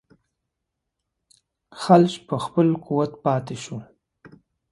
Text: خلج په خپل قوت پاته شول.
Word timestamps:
خلج 1.81 2.13
په 2.27 2.35
خپل 2.45 2.67
قوت 2.85 3.11
پاته 3.23 3.55
شول. 3.63 3.83